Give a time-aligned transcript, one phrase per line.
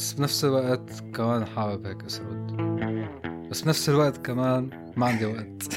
[0.00, 2.56] بس بنفس الوقت كمان حابب هيك أسرد.
[3.50, 5.62] بس بنفس الوقت كمان ما عندي وقت.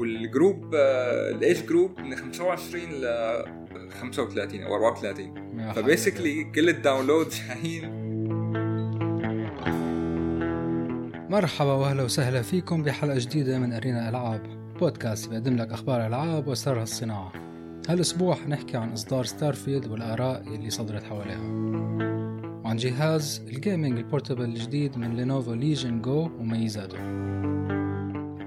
[0.00, 3.04] والجروب ال age group؟ من 25 ل
[4.00, 7.84] 35 أو 34 ف basically كل ال downloads جايين
[11.30, 14.42] مرحبا وأهلا وسهلا فيكم بحلقة جديدة من أرينا ألعاب.
[14.80, 17.45] بودكاست بيقدم لك أخبار ألعاب واسرارها الصناعة.
[17.88, 21.40] هالأسبوع حنحكي عن إصدار ستارفيلد والآراء اللي صدرت حواليها.
[22.64, 26.98] وعن جهاز ال gaming ال portable الجديد من لينوفو ليجن جو وميزاته.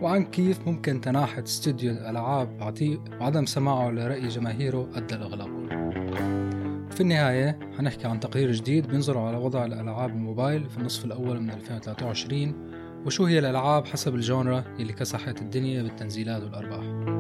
[0.02, 5.60] وعن كيف ممكن تناحة استوديو الألعاب عتيق وعدم سماعه لرأي جماهيره أدى لإغلاقه
[6.92, 11.50] في النهاية حنحكي عن تقرير جديد بينظر على وضع الألعاب الموبايل في النصف الأول من
[11.50, 12.54] 2023
[13.06, 17.19] وشو هي الألعاب حسب ال genre اللي كسحت الدنيا بالتنزيلات والأرباح.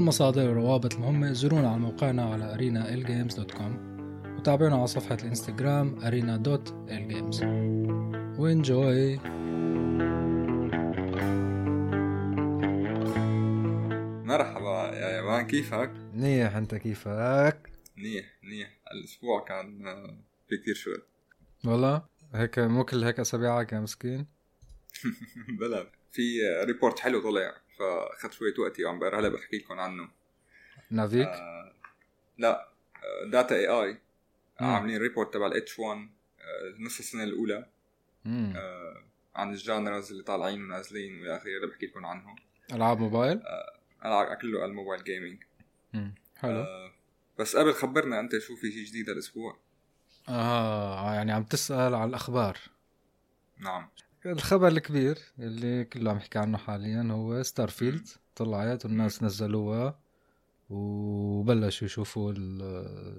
[0.00, 3.72] للمصادر والروابط المهمة زورونا على موقعنا على arenaelgames.com
[4.38, 7.42] وتابعونا على صفحة الإنستغرام arena.elgames
[8.40, 9.16] وإنجوي!
[14.24, 18.80] مرحبا يا يابان كيفك؟ منيح أنت كيفك؟ منيح منيح.
[18.92, 21.02] الأسبوع كان آه، في كثير شغل
[21.64, 22.02] والله؟
[22.34, 24.26] هيك مو كل هيك اسابيعك يا مسكين؟
[25.60, 26.22] بلا في
[26.64, 27.59] report حلو طلع.
[27.80, 30.08] فاخذت شوية وقتي وعم بقرا هلا بحكي لكم عنه.
[30.90, 31.72] نافيك؟ آه
[32.38, 32.68] لا
[33.26, 33.98] data.ai
[34.60, 36.08] عاملين report تبع ال H1
[36.78, 37.66] نص السنة الأولى.
[38.26, 39.02] آه
[39.34, 42.36] عن ال genres اللي طالعين ونازلين والى آخره بحكي لكم عنهم.
[42.72, 43.42] ألعاب موبايل؟
[44.04, 45.42] العاب كله ال mobile gaming.
[46.36, 46.60] حلو.
[46.60, 46.92] آه
[47.38, 49.56] بس قبل خبرنا أنت شو في شيء جديد هالأسبوع؟
[50.28, 52.58] آه يعني عم تسأل على الأخبار.
[53.58, 53.88] نعم.
[54.26, 59.98] الخبر الكبير اللي كله عم يحكي عنه حاليا هو ستارفيلد طلعت والناس نزلوها
[60.70, 62.32] وبلشوا يشوفوا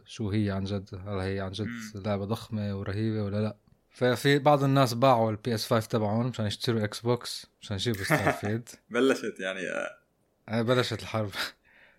[0.06, 2.02] شو هي عن جد هل هي عن جد مم.
[2.06, 3.56] لعبة ضخمة ورهيبة ولا لا.
[3.90, 9.40] ففي بعض الناس باعوا ال PS5 تبعهم مشان يشتروا إكس بوكس مشان يجيبوا ستارفيلد بلشت
[9.40, 9.98] يعني آه،
[10.50, 11.32] آه، بلشت الحرب.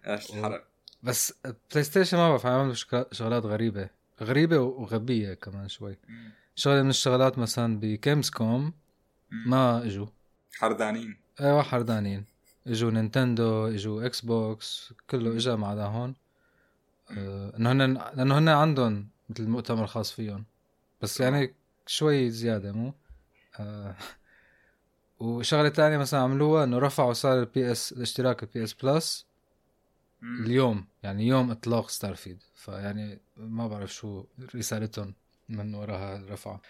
[0.06, 0.64] إيش الحرب
[1.02, 1.34] بس
[1.72, 3.88] بلاي ستيشن ما بعرف عملوا شك- شغلات غريبة.
[4.20, 5.96] غريبة وغبية كمان شوي.
[6.08, 6.30] مم.
[6.54, 8.72] شغلة من الشغلات مثلا ب Gamescom.
[9.46, 10.06] ما إجوا.
[10.58, 11.16] حردانين.
[11.40, 12.24] أيوه حردانين.
[12.66, 16.14] إجوا نينتندو إجوا إكس بوكس كله إجا ما عدا هون.
[17.10, 20.44] آه، إنه هن لأنه هن عندهم مثل مؤتمر خاص فيهم.
[21.00, 21.54] بس يعني
[21.86, 22.94] شوي زيادة مو؟
[23.60, 23.96] آه
[25.18, 29.26] وشغلة تانية مثلا عملوها إنه رفعوا سعر ال PS الاشتراك ال PS Plus.
[30.22, 30.86] اليوم.
[31.02, 35.14] يعني يوم إطلاق ستارفيلد فيعني ما بعرف شو رسالتهم
[35.48, 36.60] من وراها الرفعه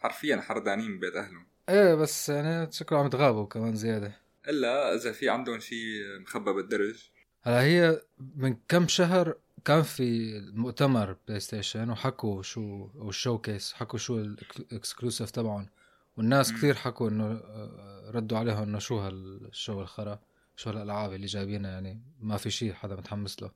[0.00, 1.46] حرفيا حردانين ببيت أهلهم.
[1.68, 4.12] إيه بس يعني شكله عم يتغابوا كمان زيادة.
[4.48, 7.10] إلا إذا في عندهم شيء مخبى بالدرج.
[7.42, 8.02] هلا هي
[8.36, 14.18] من كم شهر كان في مؤتمر بلاي ستيشن وحكوا شو أو ال showcase حكوا شو
[14.18, 15.68] ال exclusive تبعهم.
[16.16, 16.52] والناس.
[16.52, 20.20] كثير حكوا إنه آه، ردوا عليهم إنه شو هال show الخرا
[20.56, 23.50] شو هالألعاب اللي جايبينها يعني ما في شيء حدا متحمس له.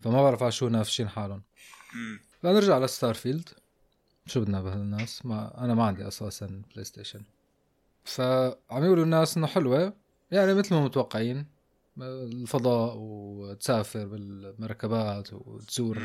[0.00, 1.42] فما بعرف على شو نافشين حالهم.
[1.94, 2.20] مم.
[2.44, 3.48] لنرجع لستارفيلد.
[4.26, 7.22] شو بدنا بهالناس؟ ما أنا ما عندي أساسا بلاي ستيشن.
[8.04, 9.96] فعم يقولوا الناس إنه حلوة
[10.30, 11.46] يعني مثل ما متوقعين
[11.98, 15.98] الفضاء وتسافر بالمركبات وتزور.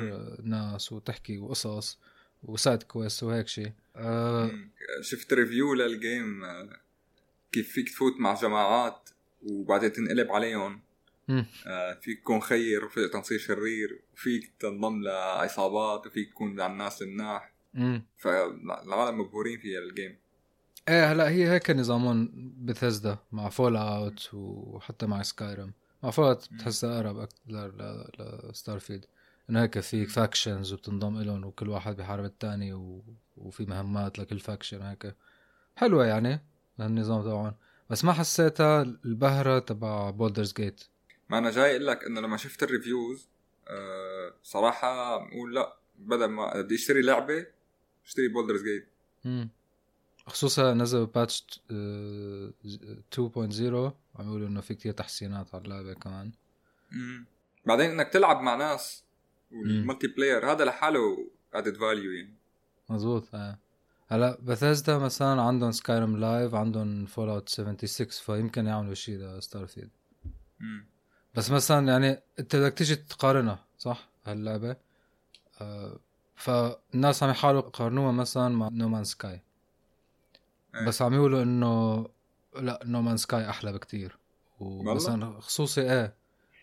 [0.44, 2.00] ناس وتحكي وقصص
[2.44, 4.72] و side quest وهيك شيء مم.
[5.02, 6.80] شفت review لل game آه،
[7.52, 9.10] كيف فيك تفوت مع جماعات
[9.44, 10.82] وبعدين تنقلب عليهم.
[11.68, 17.54] آه، فيك تكون خير وفيك تصير شرير وفيك تنضم لعصابات وفيك تكون مع الناس المناح.
[18.18, 20.18] فالعالم مبهورين فيها ال game
[20.88, 25.74] إيه هلا هي هيك نظامهم بثزدا مع فول اوت وحتى مع سكايرم
[26.04, 26.54] مع فول اوت.
[26.54, 29.06] بتحسها أقرب أك- ل- ل- لستارفيلد
[29.50, 30.06] إنه هيك مم.
[30.06, 33.04] factions وبتنضم لهم وكل واحد بيحارب الثاني و...
[33.38, 35.16] وفي مهمات لكل faction هيك.
[35.76, 36.40] حلوة يعني
[36.80, 37.54] النظام تبعهم.
[37.90, 40.84] بس ما حسيتها البهرة تبع بولدرز جيت
[41.30, 43.28] ما أنا جاي أقول لك إنه لما شفت ال reviews
[43.68, 47.46] آه، صراحة بقول لا بدل ما بدي أشتري لعبة
[48.06, 48.88] أشتري بولدرز جيت
[50.30, 51.72] خصوصا نزلوا patch 2.0
[54.16, 56.32] عم يقولوا إنه في كتير تحسينات على اللعبة كمان.
[57.66, 59.04] بعدين إنك تلعب مع ناس
[59.52, 62.36] وال multiplayer هذا لحاله added value يعني.
[62.90, 63.60] مزبوط آه.
[64.08, 69.90] هلا بثيزدا مثلا عندهم سكايرم لايف عندهم فول اوت 76 فيمكن يعملوا شيء لستارفيلد
[70.60, 70.86] مم.
[71.36, 74.76] بس مثلا يعني أنت بدك تيجي تقارنها صح؟ هاللعبة.
[75.62, 76.00] آه
[76.36, 79.42] فالناس عم يحاولوا يقارنوها مثلا مع نومان سكاي
[80.76, 80.86] إيه.
[80.86, 82.06] بس عم يقولوا إنه
[82.56, 84.18] لا نومان سكاي أحلى بكتير.
[84.60, 86.16] ومثلا خصوصي إيه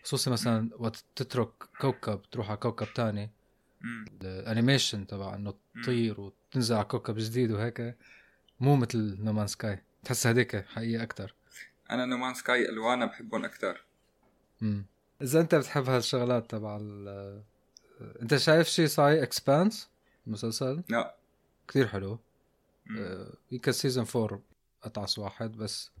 [0.03, 1.49] خصوصي مثلا وقت تترك
[1.81, 3.31] كوكب تروح على كوكب تاني.
[4.23, 7.97] ال animation تبع إنه تطير وتنزل على كوكب جديد وهيك
[8.59, 11.33] مو مثل نومان سكاي تحس هديك حقيقة أكثر
[11.91, 13.83] أنا نومان سكاي الوانها بحبهم أكثر
[14.61, 14.85] امم
[15.21, 16.79] إذا أنت بتحب هالشغلات تبع
[18.21, 19.89] أنت شايف شيء صاير Expanse
[20.27, 21.15] المسلسل؟ لا.
[21.67, 22.19] كثير حلو.
[23.51, 24.41] يمكن season 4
[24.83, 25.91] أتعس واحد بس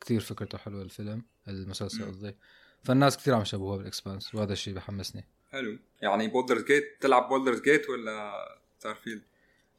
[0.00, 2.36] كثير فكرته حلوة الفيلم المسلسل قصدي.
[2.84, 5.24] فالناس كثير عم يشبهوها بال Expanse وهذا الشيء بحمسني.
[5.52, 5.78] حلو.
[6.02, 8.32] يعني Baldur's Gate تلعب Baldur's Gate ولا
[8.78, 9.22] Starfield؟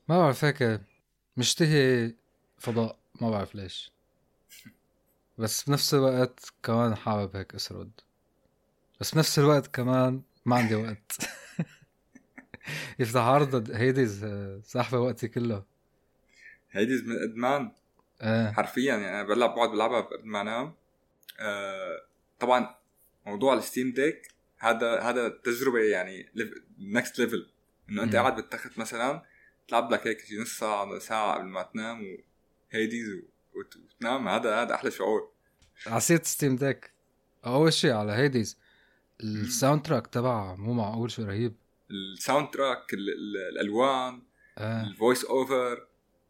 [0.08, 0.82] ما بعرف هيك
[1.38, 2.14] مشتهي
[2.58, 3.92] فضاء ما بعرف ليش.
[5.38, 7.92] بس بنفس الوقت كمان حابب هيك أسرد.
[9.00, 11.12] بس بنفس الوقت كمان ما عندي وقت.
[13.00, 14.26] يفضح عرض Hades
[14.64, 15.64] ساحبة وقتي كله.
[16.72, 17.72] Hades من ادمان.
[18.22, 20.74] إيه حرفيا يعني أنا بلعب بقعد بلعبها قبل ما أنام.
[21.40, 22.06] آه
[22.40, 22.76] طبعا
[23.26, 24.28] موضوع ال Steam Deck
[24.58, 26.30] هذا هذا تجربة يعني
[26.80, 27.50] next level
[27.90, 29.24] إنه أنت قاعد بالتخت مثلا
[29.68, 32.18] تلعب لك هيك نص ساعة ساعة قبل ما تنام
[32.74, 33.22] و Hades
[33.56, 34.28] وتنام.
[34.28, 35.32] هذا هذا أحلى شعور.
[35.88, 36.92] عصيت Steam Deck.
[37.46, 38.60] أول شيء على Hades
[39.24, 41.56] ال soundtrack تبعها مو معقول شو رهيب.
[41.92, 44.22] ال soundtrack الألوان
[44.58, 44.84] آه.
[44.84, 45.88] ال voice over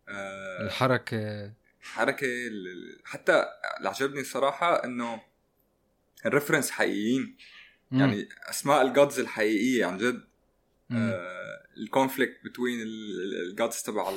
[0.10, 1.54] آه الحركة.
[1.82, 2.28] حركة
[3.06, 3.46] حتى
[3.78, 5.22] اللي عجبني الصراحه إنه
[6.26, 7.38] ال reference حقيقيين.
[7.92, 8.00] مم.
[8.00, 10.24] يعني أسماء ال gods الحقيقية عن جد.
[10.90, 11.14] مم.
[11.78, 12.80] ال conflict between
[13.50, 14.12] ال gods تبع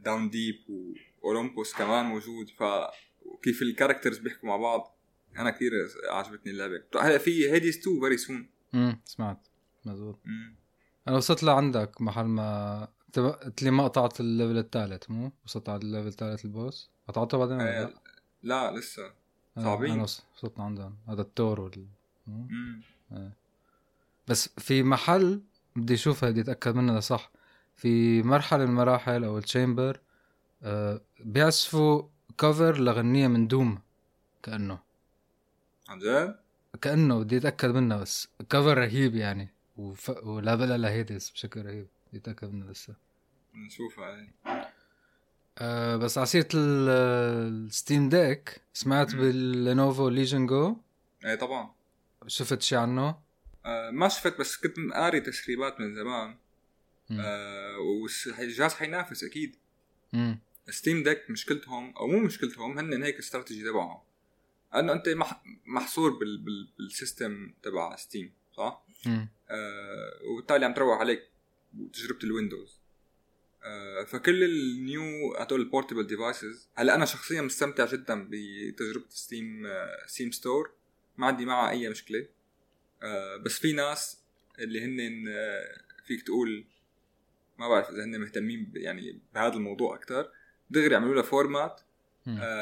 [0.00, 0.56] down deep
[1.22, 2.48] و Olympus كمان موجود.
[2.48, 2.62] ف
[3.22, 4.96] وكيف ال characters بيحكوا مع بعض.
[5.38, 5.70] أنا كثير
[6.10, 6.82] عجبتني اللعبة.
[7.00, 9.46] هلا في Hades 2 very soon امم سمعت.
[9.84, 10.18] مزبوط.
[11.08, 12.88] أنا وصلت لعندك محل ما
[13.18, 16.90] قلت لي ما قطعت ال level الثالث مو وصلت على ال level الثالث ال boss
[17.08, 17.94] قطعته بعدين ولا لا؟
[18.42, 19.06] لا لسه
[19.56, 19.90] آه، صعبين.
[19.92, 21.86] أنا وص- وصلت عندهم هذا التور وال
[22.26, 22.82] مو؟ مم.
[24.28, 25.40] بس في محل
[25.76, 27.30] بدي اشوفها بدي أتأكد منها صح
[27.76, 30.00] في مرحلة من المراحل أو ال chamber
[30.62, 32.02] آه بيعزفوا
[32.38, 33.78] cover لغنيه من Doom
[34.42, 34.78] كأنه
[35.88, 36.36] عن جد؟
[36.82, 40.10] كأنه بدي أتأكد منها بس cover رهيب يعني وف...
[40.26, 42.94] ولا بلا ل Hades بشكل رهيب بدي اتاكد منها لسه
[43.54, 44.26] نشوفها
[45.58, 46.18] آه بس
[46.54, 46.88] ال-
[47.66, 49.14] ال Steam Deck سمعت.
[49.14, 50.76] بال Lenovo Legion Go
[51.24, 51.74] إيه طبعا
[52.26, 53.18] شفت شي عنه
[53.64, 56.36] آه ما شفت بس كنت قاري تسريبات من زمان.
[57.20, 59.56] آه والجهاز حينافس أكيد
[60.12, 60.38] مم.
[60.70, 64.00] Steam Deck مشكلتهم أو مو مشكلتهم هن هيك استراتيجي تبعهم
[64.74, 69.28] انه أنت مح محصور بال بال بال system تبع Steam صح؟ مم.
[69.50, 71.22] آه وبالتالي عم تروح عليك
[71.92, 72.80] تجربة ال Windows.
[73.64, 79.66] آه فكل ال new هدول ال portable devices هلا أنا شخصيا مستمتع جدا بتجربة Steam
[80.06, 80.72] Steam Store
[81.16, 82.26] ما عندي معها أي مشكلة.
[83.02, 84.22] آه بس في ناس
[84.58, 86.64] اللي هن آه فيك تقول
[87.58, 90.30] ما بعرف إذا هن مهتمين يعني بهذا الموضوع أكثر
[90.70, 91.80] دغري عملوا لها format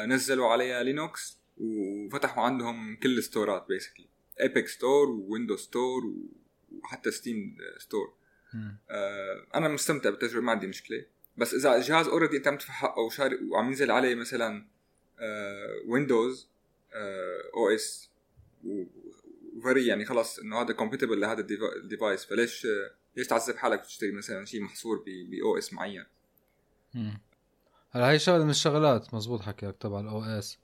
[0.07, 4.05] نزلوا عليها Linux وفتحوا عندهم كل الستورات basically
[4.41, 6.13] Epic Store و Windows Store
[6.71, 8.13] وحتى Steam Store
[9.55, 11.05] أنا مستمتع بالتجربة ما عندي مشكلة.
[11.37, 14.65] بس إذا الجهاز already أنت عم تدفع حقه وشاري وعم ينزل عليه مثلا
[15.19, 16.49] آه Windows
[17.55, 18.09] OS
[19.55, 23.55] وفري يعني خلص إنه هذا compatible لهذا ال devi- ال device فليش آه، ليش تعذب
[23.57, 26.05] حالك تشتري مثلا شيء محصور ب OS معين.
[27.91, 30.57] هلا هي شغلة من الشغلات مزبوط حكيك تبع ال OS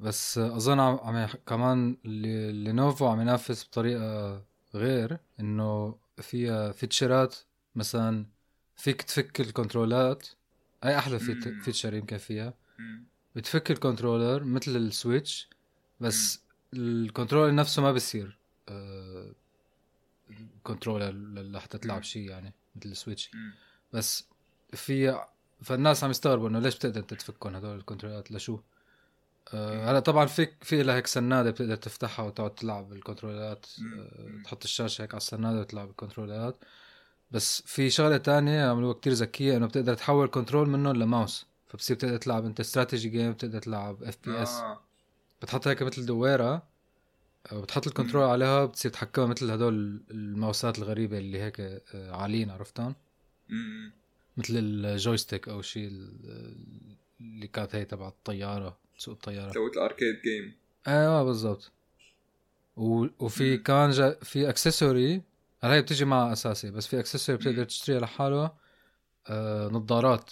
[0.00, 4.42] بس أظن عم كمان اللي Lenovo عم ينافس بطريقة
[4.74, 7.36] غير إنه فيها فيتشرات
[7.74, 8.26] مثلا
[8.76, 10.28] فيك تفك الكنترولات
[10.84, 11.18] هاي أحلى.
[11.64, 12.54] feature يمكن فيها.
[13.36, 15.48] بتفك ال controller مثل ال Switch
[16.00, 16.42] بس
[16.74, 18.38] ال controller نفسه ما بصير
[20.62, 21.10] controller
[21.42, 22.02] لحتى تلعب.
[22.02, 23.30] شيء يعني مثل ال Switch.
[23.92, 24.28] بس
[24.72, 25.24] في
[25.62, 28.60] فالناس عم يستغربوا إنه ليش بتقدر أنت تفكهم هدول الكنترولات لشو؟
[29.54, 33.66] آه هلا طبعا فيك في لها هيك سنادة بتقدر تفتحها وتقعد تلعب بالكنترولات.
[33.98, 34.42] آه.
[34.44, 36.56] تحط الشاشة هيك على السنادة وتلعب بالكنترولات
[37.30, 42.16] بس في شغلة تانية عملوها كتير ذكية إنه بتقدر تحول control منهم لماوس فبصير بتقدر
[42.16, 44.80] تلعب أنت strategy game بتقدر تلعب FPS آه.
[45.42, 46.62] بتحط هيك مثل دويرة
[47.52, 52.94] بتحط ال control عليها بتصير تحكمها مثل هدول الماوسات الغريبة اللي هيك عاليين عرفتهم.
[54.36, 59.83] مثل ال joystick أو شيء ال- اللي كانت هي تبع الطيارة تسوق الطيارة سويت ال
[59.83, 60.56] arcade game
[60.88, 61.72] أيوه بالضبط
[62.76, 63.06] و...
[63.18, 63.58] وفي.
[63.58, 64.18] كمان جا...
[64.22, 65.22] في accessory
[65.62, 67.64] هي بتيجي معها أساسي بس في accessory بتقدر.
[67.64, 68.52] تشتريها لحاله
[69.26, 70.30] آه نظارات.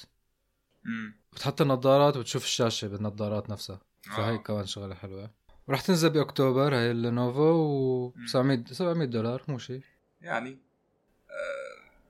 [1.32, 4.36] بتحط النظارات وبتشوف الشاشة بالنظارات نفسها فهي آه.
[4.36, 5.30] كمان شغلة حلوة
[5.68, 8.26] ورح تنزل بأكتوبر هي ال Lenovo و مم.
[8.26, 9.80] 700 700 دولار مو شيء
[10.20, 10.58] يعني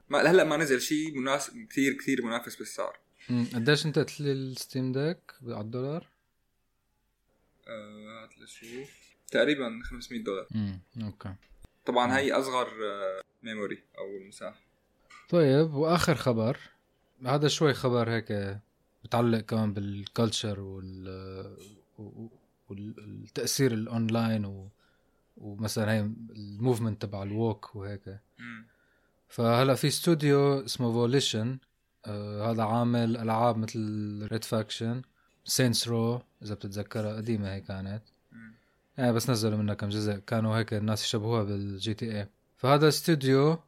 [0.08, 2.98] ما هلا ما نزل شيء مناسب كثير كثير منافس بالسعر.
[3.54, 6.09] قديش انت قلت لي ال Steam Deck على الدولار؟
[7.70, 8.90] آه، هات لشوف
[9.28, 10.46] تقريبا 500 دولار.
[10.54, 11.34] امم أوكي.
[11.86, 12.68] طبعا هي أصغر
[13.42, 14.60] memory أو مساحه
[15.28, 16.58] طيب وآخر خبر.
[17.26, 18.58] هذا شوي خبر هيك
[19.04, 21.56] متعلق كمان بال culture وال
[22.68, 24.68] والتأثير الاونلاين و...
[25.36, 26.00] ومثلا هي
[26.30, 28.18] ال movement تبع ال woke وهيك.
[29.28, 31.58] فهلا في استوديو اسمه Volition
[32.06, 33.78] آه هذا عامل ألعاب مثل
[34.32, 35.02] Red Faction،
[35.44, 38.02] Saints Row إذا بتتذكرها قديمة هي كانت.
[38.98, 40.16] يعني بس نزلوا منها كم جزء.
[40.16, 43.58] كانوا هيك الناس يشبهوها بال GTA فهذا استوديو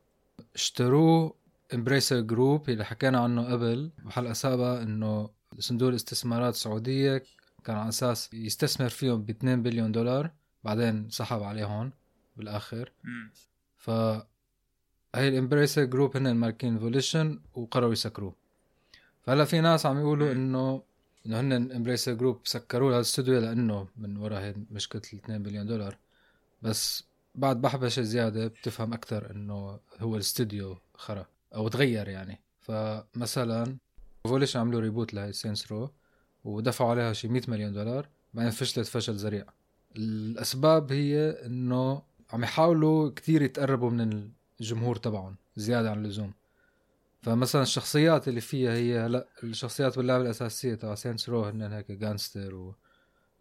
[0.55, 1.35] اشتروه
[1.75, 3.91] Embracer Group اللي حكينا عنه قبل.
[4.05, 7.23] بحلقة سابقة إنه صندوق الاستثمارات السعوديه
[7.65, 10.31] كان على أساس يستثمر فيهم ب 2 بليون دولار.
[10.65, 11.93] بعدين سحب عليهم
[12.37, 12.93] بالآخر.
[13.77, 13.91] ف
[15.15, 18.35] هي ال Embracer Group هن ماركين Volition وقرروا يسكروه.
[19.23, 20.83] فهلا في ناس عم يقولوا إنه
[21.27, 25.67] إنه هن Embracer Group سكروا هذا الاستوديو لأنه من وراء هي مشكلة ال 2 بليون
[25.67, 25.99] دولار.
[26.63, 32.41] بس بعد بحبشة زيادة بتفهم أكثر إنه هو الاستوديو خرا أو تغير يعني.
[32.61, 33.77] فمثلا
[34.25, 35.91] Volition عملوا reboot لهي Saints Row
[36.45, 39.45] ودفعوا عليها شي 100 مليون دولار بعدين فشلت فشل ذريع.
[39.97, 42.03] الأسباب هي إنه
[42.33, 46.33] عم يحاولوا كتير يتقربوا من الجمهور تبعهم زيادة عن اللزوم.
[47.23, 52.55] فمثلا الشخصيات اللي فيها هي هلا الشخصيات باللعبة الأساسية تبع Saints Row هن هيك gangster
[52.55, 52.75] و...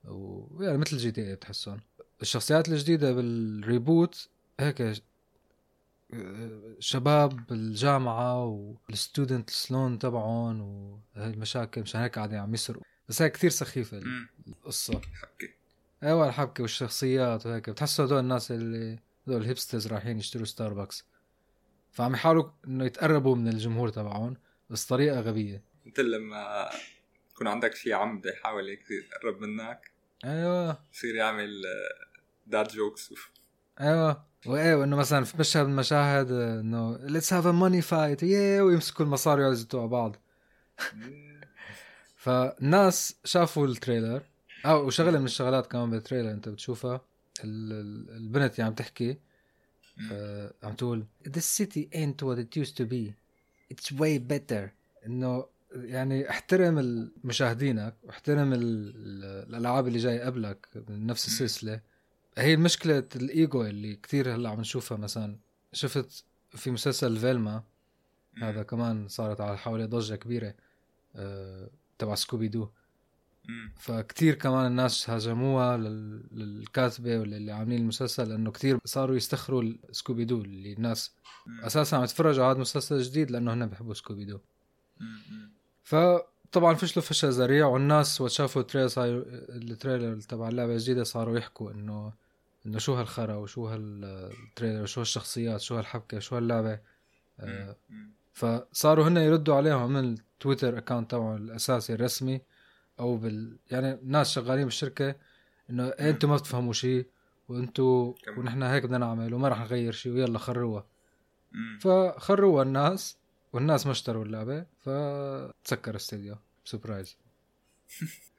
[0.06, 1.80] و يعني مثل GTA بتحسهم.
[2.22, 4.94] الشخصيات الجديدة بال reboot هيك
[6.80, 12.84] شباب بالجامعة وال student loan تبعهم وهي المشاكل مشان هيك قاعدين عم يسرقوا.
[13.10, 14.02] بس هي كتير سخيفة.
[14.48, 14.94] القصة.
[14.94, 15.54] حبكة
[16.04, 17.70] أيوه الحبكة والشخصيات وهيك.
[17.70, 21.06] بتحسوا هدول الناس اللي هدول ال hipsters رايحين يشتروا ستاربكس
[21.92, 24.38] فعم يحاولوا إنه يتقربوا من الجمهور تبعهم
[24.70, 25.64] بس طريقة غبية.
[25.86, 26.70] مثل لما
[27.32, 29.92] يكون عندك شي عم بده يحاول هيك يقرب منك
[30.26, 30.78] أيوه.
[30.94, 31.64] يصير يعمل
[32.48, 33.14] dad jokes
[33.82, 34.24] أيوه.
[34.46, 39.06] وإيه وإنه مثلا في مشهد من المشاهد إنه let's have a money fight yeah ويمسكوا
[39.06, 40.16] المصاري ويزتوا على بعض.
[42.16, 44.22] فالناس شافوا ال trailer.
[44.66, 47.02] أو وشغله من الشغلات كمان بالتريلر أنت بتشوفها
[47.44, 49.12] ال- ال- البنت اللي عم تحكي.
[49.12, 49.18] آه،
[50.64, 53.14] عم تقول This city ain't what it used to be.
[53.74, 54.70] It's way better.
[55.06, 55.46] إنه
[55.76, 58.60] يعني احترم مشاهدينك واحترم ال-
[58.96, 61.82] ال- الألعاب اللي جاي قبلك من نفس السلسلة.
[62.38, 65.38] هي مشكلة الإيجو اللي كثير هلأ عم نشوفها مثلا.
[65.74, 67.64] شفت في مسلسل فيلما
[68.42, 70.54] هذا كمان صارت على حوالي ضجة كبيرة
[71.16, 72.70] آه، تبع Scooby-Doo.
[73.80, 80.74] فكتير كمان الناس هاجموها لل- للكاتبة واللي عاملين المسلسل لأنه كتير صاروا يتمسخروا Scooby-Doo اللي
[80.74, 81.12] الناس
[81.48, 81.62] مم.
[81.62, 84.40] أساسا عم يتفرجوا على هذا المسلسل الجديد لأنه هن بيحبوا Scooby-Doo.
[85.84, 89.08] فطبعا فشلوا فشل ذريع والناس وقت شافوا ال trailer صار
[89.50, 92.14] ال trailer تبع اللعبة الجديدة صاروا يحكوا انه
[92.66, 96.80] إنه شو هالخرا وشو هال trailer وشو هالشخصيات شو هالحبكة شو هاللعبة
[97.40, 97.76] آه،.
[98.34, 102.42] فصاروا هن يردوا عليهم من ال Twitter account تبعهم الأساسي الرسمي
[103.02, 105.16] أو بال يعني ناس شغالين بالشركة
[105.70, 107.06] إنه إيه أنتم ما بتفهموا شيء
[107.50, 108.14] وأنتم.
[108.38, 110.88] ونحن هيك بدنا نعمل وما رح نغير شيء ويلا اخروها.
[111.82, 113.18] فخريوها الناس
[113.54, 117.18] والناس ما اشتروا اللعبة فتسكر الاستديو surprise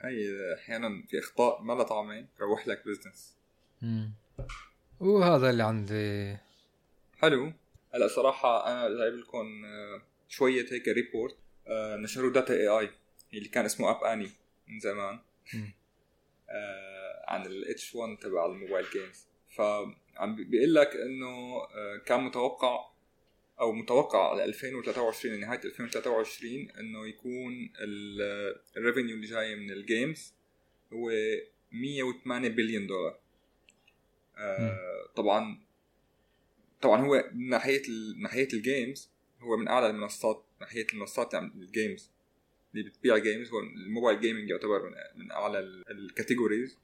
[0.00, 3.36] هي أحيانا في أخطاء ما لها طعمه تروح لك business
[5.00, 6.36] وهذا اللي عندي.
[7.18, 7.52] حلو.
[7.94, 12.90] هلا صراحة أنا جايب لكم آه، شوية هيك report آه، نشروا data.ai
[13.34, 14.30] اللي كان اسمه App Annie
[14.68, 15.18] من زمان.
[16.50, 21.96] آه، عن ال H 1 تبع ال mobile games فعم بي- بيقول لك إنه آه،
[22.06, 22.88] كان متوقع
[23.60, 27.72] أو متوقع ل 2023 نهاية 2023 إنه يكون
[28.76, 30.34] ال revenue اللي جاي من ال games
[30.92, 31.10] هو
[31.72, 33.18] 108 بليون دولار.
[34.38, 35.60] آه، طبعا
[36.82, 40.86] طبعا هو من ناحيه ال- من ناحيه ال games هو من أعلى المنصات من ناحيه
[40.92, 42.10] المنصات يعني ال games
[42.74, 46.78] اللي بتبيع games هو ال mobile gaming يعتبر من, من أعلى ال- ال categories.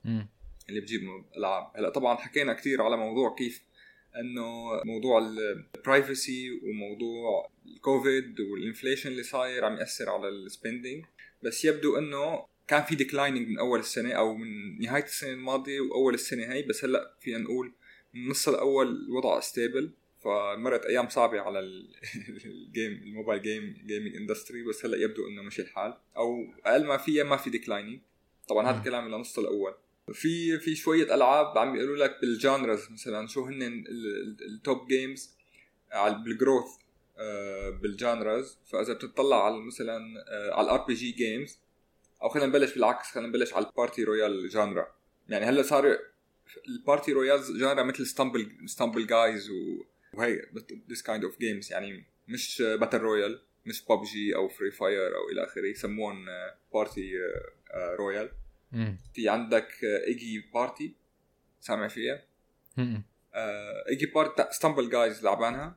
[0.69, 1.01] اللي بتجيب
[1.37, 3.63] العاب هلأ طبعا حكينا كثير على موضوع كيف
[4.21, 4.45] إنه
[4.85, 5.19] موضوع
[5.77, 11.05] ال privacy وموضوع الكوفيد وال inflation اللي صاير عم يأثر على ال spending
[11.43, 16.15] بس يبدو إنه كان في declining من أول السنة أو من نهاية السنة الماضية وأول
[16.15, 17.73] السنة هي بس هلأ فينا نقول
[18.15, 19.91] من النص الأول الوضع stable
[20.25, 21.95] فمرت أيام صعبة على ال-
[22.45, 25.95] ال game ال mobile game gaming industry بس هلأ يبدو إنه مشي الحال.
[26.17, 28.01] أو أقل ما فيها ما في declining
[28.49, 28.79] طبعا هذا.
[28.79, 29.75] الكلام للنص الأول
[30.13, 34.63] في في شوية ألعاب عم بيقولوا لك بال genres مثلا شو هن ال- ال- ال
[34.63, 35.31] top games
[35.93, 36.65] على بال growth
[37.83, 39.99] بال genres فإذا بتطلع على مثلا
[40.29, 41.59] آه، على ال RPG games
[42.23, 44.87] أو خلينا نبلش بالعكس خلينا نبلش على ال party royale genre
[45.29, 45.99] يعني هلأ صار
[46.69, 49.51] ال party royale genre مثل Stumble Stumble Guys
[50.19, 50.43] وهي
[50.89, 55.45] this kind of games يعني مش battle royale مش ببجي أو Free Fire أو إلى
[55.45, 56.27] آخره يسموهم
[56.75, 57.13] party
[57.99, 58.31] royale
[59.15, 59.69] في عندك
[60.07, 60.95] Eggy Party
[61.61, 62.23] سامع فيها؟
[63.89, 65.77] Eggy Party، Stumble Guys لعبانها؟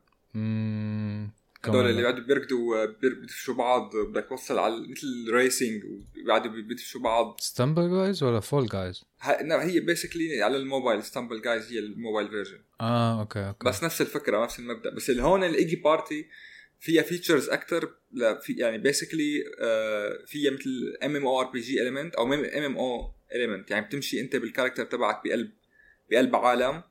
[1.66, 7.38] هدول اللي بيقعدوا بيركضوا بيدفشوا بعض بدك توصل على مثل racing وبيقعدوا بيدفشوا بعض.
[7.40, 12.30] Stumble Guys ولا Fall Guys؟ هي basically على ال mobile Stumble Guys هي ال mobile
[12.30, 13.70] version آه okay okay.
[13.70, 14.90] بس نفس الفكرة نفس المبدأ.
[14.90, 16.28] بس اللي هون ال Eggy Party
[16.80, 17.94] فيها features أكثر
[18.42, 22.78] في يعني basically آه فيها مثل ام ام أو ار بي جي اليمنت أو MMO
[22.78, 25.52] element يعني بتمشي أنت بال character تبعك بقلب
[26.12, 26.84] بقلب عالم.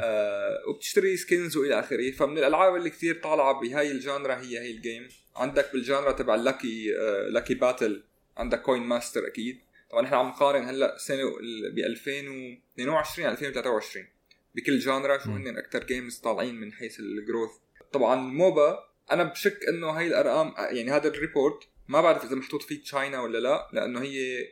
[0.00, 2.10] آه وبتشتري skins وإلى آخره.
[2.10, 6.12] فمن الألعاب اللي كثير طالعة بهاي ال genre هي هي ال game عندك بال genre
[6.12, 8.02] تبع lucky آه lucky battle
[8.36, 9.60] عندك Coin Master أكيد.
[9.90, 11.24] طبعا نحن عم نقارن هلأ سنة
[11.72, 14.06] ب 2022 2023
[14.54, 17.50] بكل genre شو هن أكثر games طالعين من حيث ال growth
[17.92, 18.78] طبعا ال MOBA
[19.12, 23.20] أنا بشك إنه هاي الأرقام يعني هذا ال report ما بعرف إذا محطوط فيه China
[23.20, 24.48] ولا لا لأنه هي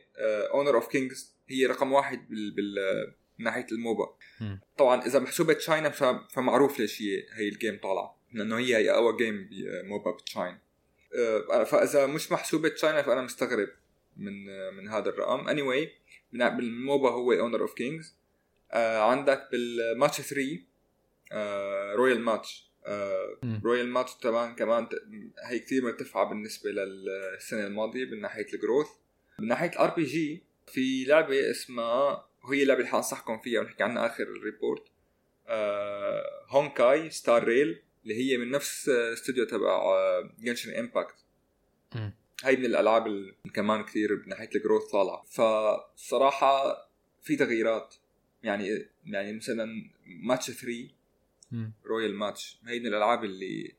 [0.53, 2.75] Honor of Kings هي رقم واحد بال, بال
[3.43, 4.15] من ناحية ال MOBA.
[4.77, 5.89] طبعا إذا محسوبه China
[6.33, 8.17] فمعروف ليش هي هي ال game طالعة.
[8.33, 10.59] لأنه هي هي اقوى game ب MOBA ب China
[11.15, 13.69] آه، فإذا مش محسوبه China فأنا مستغرب
[14.17, 14.45] من
[14.77, 15.47] من هذا الرقم.
[15.47, 15.89] اني anyway
[16.33, 18.15] بال MOBA هو Honor of Kings
[19.11, 20.59] عندك بالماتش 3
[21.95, 22.71] Royal Match
[23.65, 24.87] Royal Match كمان كمان
[25.45, 28.87] هي كثير مرتفعة بالنسبة للسنة الماضية من ناحيه ال growth
[29.39, 34.23] من ناحيه ال RPG في لعبة اسمها وهي اللعبة اللي حانصحكم فيها ونحكي عنها آخر
[34.23, 34.83] ال report
[35.47, 39.81] آه Honkai Star Rail اللي هي من نفس استوديو تبع
[40.39, 41.25] Genshin Impact
[42.43, 45.23] هاي من الألعاب اللي كمان كثير من ناحية ال growth طالعة.
[45.23, 46.77] فصراحة
[47.21, 47.95] في تغييرات.
[48.43, 49.65] يعني يعني مثلا
[50.05, 50.89] ماتش 3
[51.85, 53.73] Royal Match هي من الألعاب اللي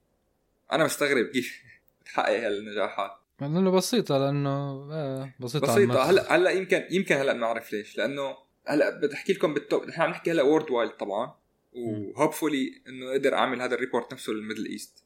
[0.73, 1.63] أنا مستغرب كيف
[2.01, 3.11] بتحقق هالنجاحات.
[3.41, 4.51] لأنه بسيطة لأنه
[4.93, 6.03] آه بسيطة بسيطة.
[6.03, 7.97] هلأ هلأ يمكن يمكن هلأ بنعرف ليش.
[7.99, 11.35] لأنه هلا بدي احكي لكم بال top نحن عم نحكي هلا worldwide طبعا
[11.73, 15.05] و hopefully إنه أقدر أعمل هذا ال report نفسه لل Middle East.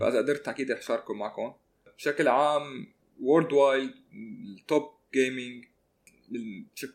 [0.00, 1.52] فإذا قدرت أكيد رح شاركه معكم.
[1.96, 5.64] بشكل عام worldwide ال top gaming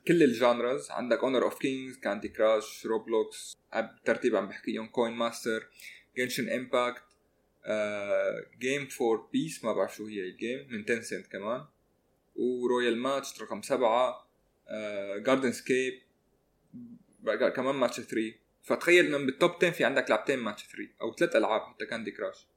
[0.08, 5.68] كل ال genres عندك Honor of Kings Candy Crush Roblox بالترتيب عم بحكيهم Coin Master
[6.18, 7.04] Genshin Impact
[8.60, 11.66] Game for Peace ما بعرف شو هي ال game من Tencent كمان
[12.36, 14.28] و Royal Match رقم سبعة
[15.18, 16.02] Gardenscapes
[17.56, 18.34] كمان ماتش 3
[18.64, 22.12] فتخيل انه بال top 10 في عندك لعبتين ماتش 3 أو ثلاث ألعاب حتى Candy
[22.12, 22.48] Crush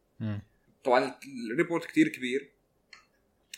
[0.84, 1.18] طبعا
[1.50, 2.50] ال report كتير كبير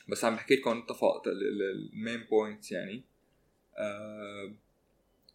[0.08, 0.86] بس عم بحكي لكم
[1.26, 3.04] ال main points يعني.
[3.78, 4.54] آه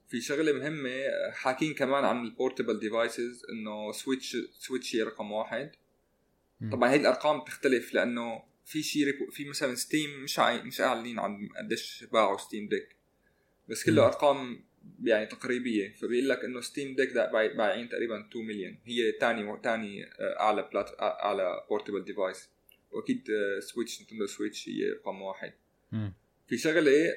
[0.07, 0.91] في شغلة مهمة
[1.31, 5.71] حاكين كمان عن ال portable devices إنه Switch Switch هي رقم واحد.
[6.71, 10.61] طبعا هي الأرقام بتختلف لأنه في شيء في مثلا Steam مش عاي...
[10.61, 12.95] مش أعلنين عن قديش باعوا Steam Deck
[13.69, 14.63] بس كله أرقام
[15.04, 15.93] يعني تقريبية.
[15.93, 20.06] فبيقول لك إنه Steam Deck بايعين تقريبا 2 مليون هي ثاني ثاني
[20.39, 22.49] أعلى plat أعلى portable device
[22.91, 23.28] وأكيد
[23.60, 25.54] Switch Nintendo Switch هي رقم واحد.
[25.91, 26.10] م.
[26.48, 27.13] في شغلة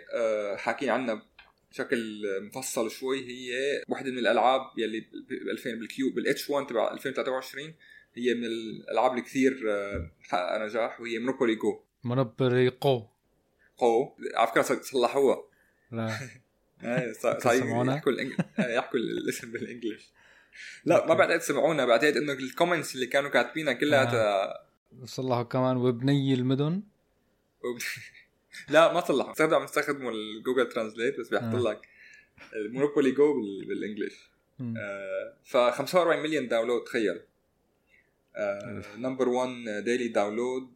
[0.57, 1.22] حاكين عنها
[1.70, 6.66] بشكل مفصل شوي هي واحدة من الألعاب يلي ب 2000 بال Q بال H 1
[6.66, 7.74] تبع 2023
[8.14, 9.54] هي من الألعاب اللي كثير
[10.20, 13.06] محققه نجاح وهي Monopoly Go Monopoly Go
[13.81, 15.42] جو على فكرة صلحوها.
[15.92, 16.18] لا.
[17.12, 17.38] صار
[17.88, 18.12] يحكوا
[18.58, 20.12] يحكوا الاسم بال English.
[20.84, 24.64] لا ما بعتقد سمعونا بعتقد إنه ال comments اللي كانوا كاتبينها كلها
[25.04, 26.82] صلحوا كمان وبني المدن.
[28.68, 31.88] لا ما صلحوا صرنا عم يستخدموا ال Google Translate بس بيحط لك
[32.56, 33.34] ال Monopoly Go
[33.68, 34.30] بال English.
[35.44, 37.20] ف 45 مليون download تخيل.
[38.96, 40.72] number 1 daily download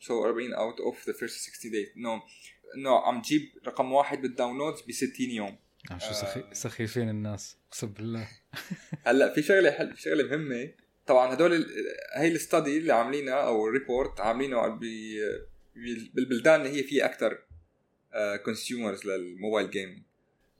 [0.00, 2.22] 45 out of the first 60 days انه
[2.74, 5.58] انه عم تجيب رقم واحد بال downloads ب 60 يوم
[5.98, 6.44] شو سخي...
[6.52, 8.28] سخيفين الناس اقسم بالله.
[9.06, 9.94] هلا في شغلة حل...
[9.94, 10.72] في شغلة مهمة.
[11.06, 11.66] طبعا هدول ال...
[12.14, 14.80] هي ال study اللي عاملينها أو ال report عاملينه ب...
[16.14, 17.38] بالبلدان اللي هي فيها أكثر
[18.44, 20.02] consumers لل mobile gaming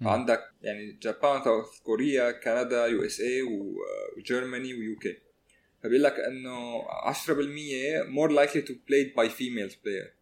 [0.02, 3.42] عندك يعني Japan South Korea كندا USA و
[4.16, 5.18] Germany و UK
[5.82, 7.16] فبيقول لك إنه 10%
[8.16, 10.15] more likely to played by females player.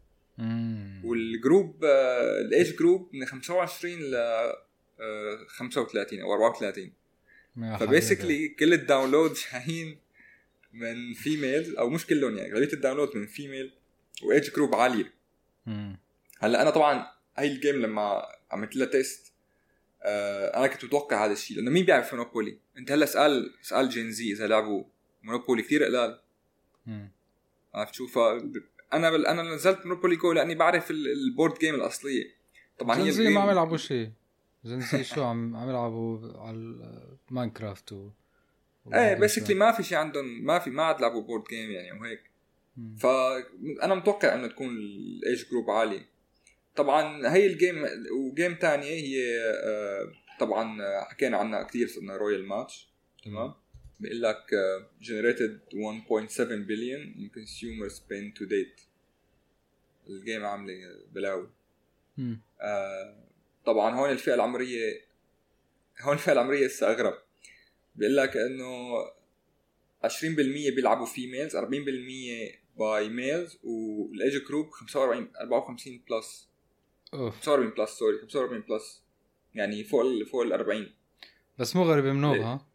[1.05, 4.17] وال group ال age group من 25 ل
[5.49, 6.93] 35 أو 34
[7.79, 9.99] ف basically كل ال download جايين
[10.73, 13.73] من females أو مش كلهم يعني اغلبيه ال download من female
[14.23, 15.13] و age group عالية.
[15.67, 15.99] مم.
[16.39, 19.33] هلأ أنا طبعا هاي ال game لما عملت لها test
[20.03, 24.11] آه أنا كنت متوقع هذا الشيء لأنه مين بيعرف Monopoly أنت هلأ اسال اسال Gen
[24.13, 24.85] Z إذا لعبوا
[25.23, 26.21] Monopoly كثير قلال.
[27.75, 28.07] عرفت شو؟
[28.97, 29.27] أنا بل...
[29.27, 32.25] أنا نزلت Monopoly Go لأني بعرف ال- ال board game الأصلية.
[32.79, 34.11] طبعا هي زي ما عم يلعبوا شيء
[34.65, 36.79] زي شو عم عم يلعبوا على
[37.31, 38.11] Minecraft و
[38.95, 42.21] إيه basically ما في شيء عندهم ما في ما عاد لعبوا board game يعني وهيك.
[42.99, 46.01] فانا متوقع إنه تكون ال age group عالي.
[46.77, 47.85] طبعا هي ال game
[48.19, 52.89] و game تانية هي آه، طبعا آه، حكينا عنها كثير صرنا Royal Match
[53.25, 53.55] تمام؟
[54.01, 56.37] بيقول لك آه، generated 1.7
[56.69, 58.81] billion in consumer spend to date.
[60.09, 60.75] ال game عاملة
[61.13, 61.49] بلاوي.
[62.61, 63.25] آه،
[63.67, 65.01] طبعا هون الفئة العمرية
[66.01, 67.15] هون الفئة العمرية هسه أغرب.
[67.97, 68.95] بيقول لك إنه
[70.05, 71.61] 20% بيلعبوا females 40%
[72.79, 76.49] by males وال age group 45 54 plus
[77.15, 77.35] of.
[77.41, 79.03] 45 plus sorry 45 plus
[79.55, 80.03] يعني فوق
[80.33, 80.95] فوق ال 40
[81.59, 82.67] بس مو غريبه منوب ليه؟ ها؟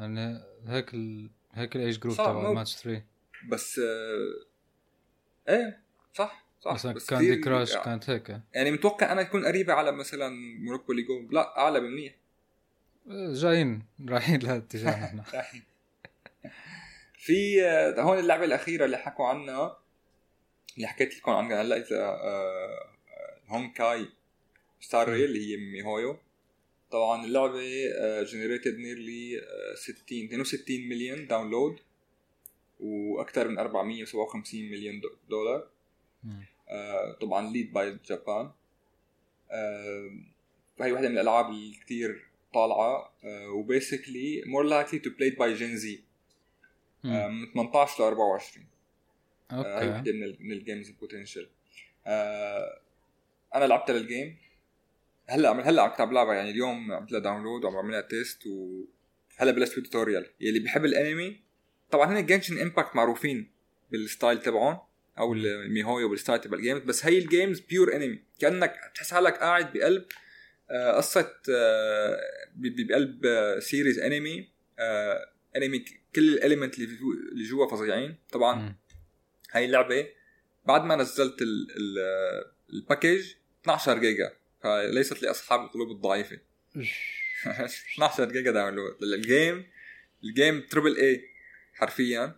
[0.00, 1.30] يعني هيك ال...
[1.52, 3.02] هيك ال age group تبع ماتش 3
[3.48, 4.46] بس آه
[5.48, 5.80] إيه
[6.14, 6.72] صح صح.
[6.72, 8.40] مثلا بس Candy Crush كانت هيك.
[8.54, 12.14] يعني متوقع أنا تكون قريبة على مثلا Monopoly Go لا أعلى بمنيح
[13.32, 15.22] جايين رايحين لهالاتجاه نحن
[17.26, 19.78] في آه، هون اللعبة الأخيرة اللي حكوا عنها
[20.76, 22.90] اللي حكيت لكم عنها هلأ إذا آه،
[23.48, 24.08] Honkai
[24.80, 26.18] Star اللي هي miHoYo
[26.90, 27.60] طبعا اللعبة
[28.22, 29.40] generated nearly
[29.74, 31.78] 60 62 مليون download
[32.80, 35.68] وأكثر من 457 مليون دو- دولار.
[36.68, 38.50] آه، طبعا lead by Japan
[40.78, 43.12] فهي واحدة من الألعاب اللي كتير طالعة.
[43.54, 46.00] و basically more likely to played by Gen Z.
[47.04, 48.66] من 18 ل 24
[49.50, 49.88] آه، هي okay.
[49.90, 51.48] واحدة من ال من الجيمز البوتنشل
[53.54, 54.36] أنا لعبتها لل game
[55.28, 58.46] هلا عم هلا عم كنت عم لعبها يعني اليوم عملت لها download وعم بعملها test
[58.46, 61.40] وهلا بلشت بال tutorial يلي بيحب الانمي
[61.90, 63.52] طبعا هن Genshin Impact معروفين
[63.92, 64.78] بالستايل تبعهم
[65.18, 70.04] أو الميهويو بالستايل تبع الجيمز بس هي الجيمز بيور انمي كأنك بتحس حالك قاعد بقلب
[70.70, 72.20] آه، قصة آه،
[72.56, 73.26] بقلب
[73.60, 74.48] series anime
[75.56, 75.84] anime
[76.14, 78.16] كل ال element اللي جو- اللي جوا فظيعين.
[78.32, 78.74] طبعا.
[79.52, 80.06] هاي اللعبة
[80.66, 81.98] بعد ما نزلت ال ال
[82.72, 86.38] ال package 12 جيجا فليست لأصحاب القلوب الضعيفة.
[87.94, 89.66] 12 جيجا download ال game
[90.24, 91.28] ال game triple A
[91.74, 92.36] حرفيا.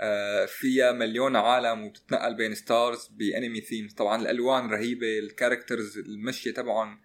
[0.00, 5.98] آه، فيها مليون عالم وبتتنقل بين stars ب anime themes طبعا الألوان رهيبة ال characters
[5.98, 7.00] المشيه تبعهم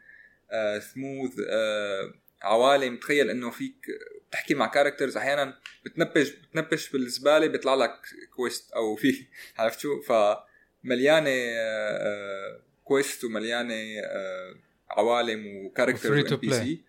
[0.52, 2.98] آه، سموث آه، عوالم.
[2.98, 3.86] تخيل إنه فيك
[4.30, 8.00] بتحكي مع characters أحيانا بتنبش بتنبش بالزبالة بيطلع لك
[8.36, 9.26] quest أو في
[9.58, 14.56] عرفت شو؟ فمليانة آه، آه، quest ومليانه آه،
[14.89, 16.36] عوالم to one.
[16.36, 16.84] PC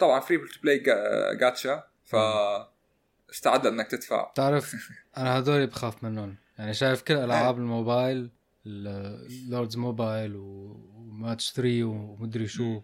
[0.00, 0.78] طبعا free to play
[1.36, 2.16] gacha ف
[3.30, 4.30] استعد لإنك تدفع.
[4.30, 4.74] بتعرف
[5.18, 6.36] أنا هدول بخاف منهم.
[6.58, 8.30] يعني شايف كل ألعاب الموبايل
[9.48, 12.82] Lords Mobile و match 3 ومدري شو.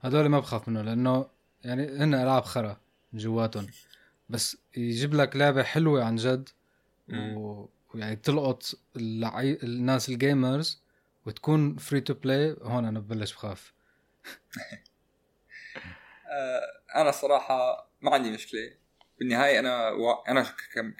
[0.00, 1.26] هدول ما بخاف منهم لأنه
[1.64, 2.80] يعني هن ألعاب خرا
[3.12, 3.66] من جواتهم.
[4.28, 6.48] بس يجيب لك لعبة حلوة عن جد.
[7.94, 8.62] ويعني تلقط
[8.96, 9.58] اللعي...
[9.62, 10.82] الناس ال gamers
[11.28, 13.72] وتكون free to play هون أنا ببلش بخاف.
[16.30, 16.60] آه،
[16.96, 18.74] أنا الصراحه ما عندي مشكلة.
[19.18, 20.12] بالنهاية أنا و...
[20.12, 20.46] أنا.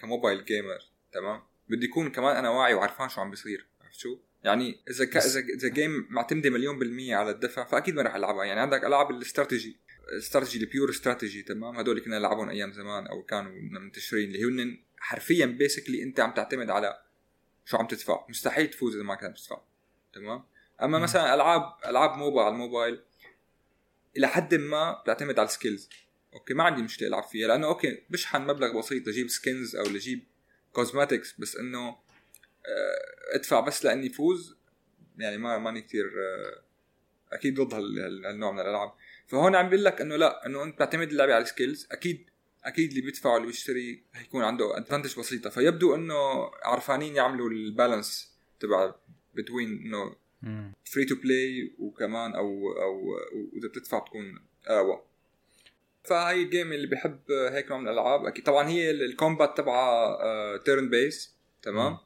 [0.00, 0.78] كموبايل gamer
[1.12, 5.16] تمام؟ بدي يكون كمان أنا واعي وعرفان شو عم بيصير عرفت شو؟ يعني إذا ك...
[5.16, 8.44] إذا إذا game معتمدة مليون بالمية على الدفع فأكيد ما راح ألعبها.
[8.44, 9.76] يعني عندك ألعاب ال strategy
[10.12, 14.44] ال strategy ال pure strategy تمام؟ هدول كنا نلعبهم أيام زمان أو كانوا منتشرين اللي
[14.44, 17.02] هن حرفيا basically أنت عم تعتمد على
[17.64, 18.26] شو عم تدفع.
[18.28, 19.67] مستحيل تفوز إذا ما كنت تدفع
[20.18, 20.44] تمام؟
[20.82, 20.98] أما.
[20.98, 23.00] مثلا ألعاب ألعاب MOBA على الموبايل
[24.16, 25.88] إلى حد ما بتعتمد على ال skills.
[26.34, 30.24] Okay ما عندي مشكلة ألعب فيها لأنه okay بشحن مبلغ بسيط لجيب skins أو لجيب
[30.72, 34.56] cosmetics بس إنه آه، أدفع بس لأني فوز
[35.18, 36.62] يعني ما ماني كثير آه،
[37.34, 38.92] أكيد ضد هال- هال- هالنوع من الألعاب.
[39.26, 41.88] فهون عم بقول لك إنه لا إنه أنت بتعتمد اللعبة على ال skills.
[41.92, 42.30] أكيد
[42.64, 45.50] أكيد اللي بيدفع واللي بيشتري هيكون عنده advantage بسيطة.
[45.50, 48.94] فيبدو إنه عرفانين يعملوا ال balance تبع
[49.38, 50.14] between انه.
[50.84, 53.06] free to play وكمان أو أو
[53.52, 55.02] وإذا بتدفع تكون اقوى
[56.04, 58.24] فهي ال game اللي بحب هيك نوع من الألعاب.
[58.26, 61.98] أكيد طبعا هي ال- ال combat تبعها turn-based تمام.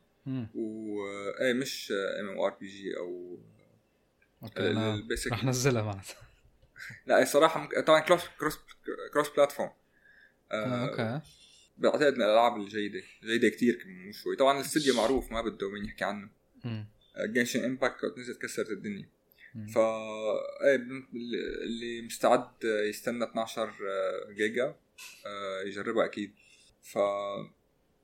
[0.55, 0.99] و
[1.41, 3.39] إيه مش MMORPG أو
[4.57, 6.17] ال basic رح نزلها معناتها
[7.07, 8.59] لا صراحة ممكن طبعا cross cross
[9.13, 9.71] cross-platform
[10.53, 11.21] آه، okay.
[11.79, 14.37] بعتقد من الألعاب الجيدة جيدة كتير مو شوي.
[14.37, 16.29] طبعا الاستديو معروف ما بده مين يحكي عنه.
[16.65, 16.87] مم.
[17.17, 19.09] Genshin Impact نزلت كسرت الدنيا.
[19.75, 21.07] فا بن-
[21.63, 23.75] اللي مستعد يستنى 12
[24.37, 24.75] جيجا
[25.27, 26.33] آه، يجربها أكيد.
[26.83, 26.99] ف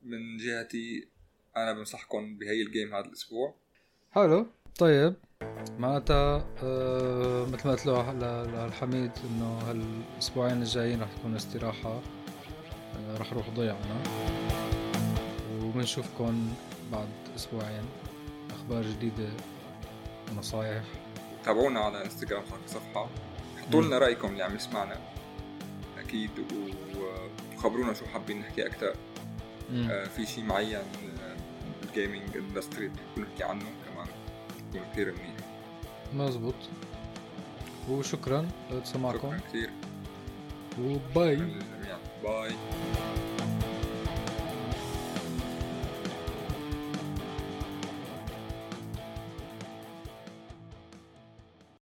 [0.03, 1.07] من جهتي
[1.57, 3.55] أنا بنصحكم بهي الجيم هذا الأسبوع.
[4.11, 4.47] حلو.
[4.79, 5.13] طيب
[5.77, 8.13] معناتها آه مثل ما قلت له
[8.65, 12.01] للحميد إنه هالأسبوعين الجايين رح تكون استراحة
[12.95, 14.03] آه رح روح ضيع أنا
[15.63, 16.53] وبنشوفكم
[16.91, 17.83] بعد أسبوعين.
[18.69, 19.29] أخبار جديدة
[20.31, 20.83] ونصايح
[21.45, 23.07] تابعونا على إنستغرام صفحة.
[23.61, 24.97] حطوا لنا رأيكم اللي عم يسمعنا.
[25.97, 26.31] أكيد
[27.55, 28.93] وخبرونا شو حابين نحكي أكثر.
[29.73, 30.81] آه، في شيء معين
[31.81, 34.07] بال gaming industry بدكم نحكي عنه كمان
[34.71, 35.35] بكون كثير منيح.
[36.13, 36.55] مزبوط.
[37.89, 39.69] وشكرا لسماعكم شكرا كثير
[40.79, 41.61] و bye.
[42.23, 42.51] باي.